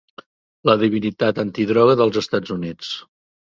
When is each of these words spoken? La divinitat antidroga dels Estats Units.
La 0.69 0.75
divinitat 0.83 1.43
antidroga 1.45 1.99
dels 2.01 2.19
Estats 2.25 2.57
Units. 2.59 2.93